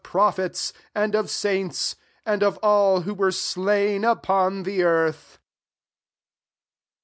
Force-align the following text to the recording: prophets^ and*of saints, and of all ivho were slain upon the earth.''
prophets^ 0.03 0.73
and*of 0.95 1.29
saints, 1.29 1.95
and 2.25 2.41
of 2.41 2.57
all 2.63 3.03
ivho 3.03 3.15
were 3.15 3.31
slain 3.31 4.03
upon 4.03 4.63
the 4.63 4.81
earth.'' 4.81 5.37